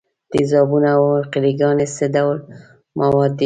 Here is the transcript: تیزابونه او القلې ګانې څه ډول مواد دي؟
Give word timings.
تیزابونه 0.31 0.89
او 0.97 1.05
القلې 1.19 1.51
ګانې 1.59 1.87
څه 1.95 2.05
ډول 2.15 2.37
مواد 2.99 3.31
دي؟ 3.35 3.39